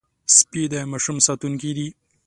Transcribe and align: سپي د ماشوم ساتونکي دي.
سپي 0.37 0.63
د 0.71 0.73
ماشوم 0.91 1.17
ساتونکي 1.27 1.71
دي. 1.77 1.87